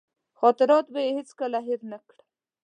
[0.39, 2.23] خاطرات به یې هېڅکله هېر نه کړم.